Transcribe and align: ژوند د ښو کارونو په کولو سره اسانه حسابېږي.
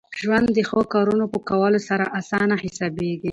ژوند 0.21 0.47
د 0.53 0.59
ښو 0.69 0.79
کارونو 0.93 1.25
په 1.33 1.39
کولو 1.49 1.79
سره 1.89 2.05
اسانه 2.19 2.55
حسابېږي. 2.63 3.29